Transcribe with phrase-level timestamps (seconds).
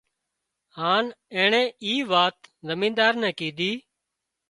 [0.77, 1.05] هانَ
[1.35, 2.37] اينڻي اي وات
[2.69, 3.71] زمينۮار نين ڪيڌي